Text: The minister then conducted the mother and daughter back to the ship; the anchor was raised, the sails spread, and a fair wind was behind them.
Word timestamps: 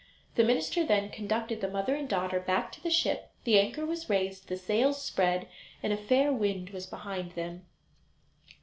The 0.33 0.43
minister 0.43 0.83
then 0.83 1.11
conducted 1.11 1.61
the 1.61 1.67
mother 1.69 1.93
and 1.93 2.09
daughter 2.09 2.39
back 2.39 2.71
to 2.71 2.81
the 2.81 2.89
ship; 2.89 3.29
the 3.43 3.59
anchor 3.59 3.85
was 3.85 4.09
raised, 4.09 4.47
the 4.47 4.57
sails 4.57 4.99
spread, 4.99 5.47
and 5.83 5.93
a 5.93 5.95
fair 5.95 6.33
wind 6.33 6.71
was 6.71 6.87
behind 6.87 7.33
them. 7.33 7.67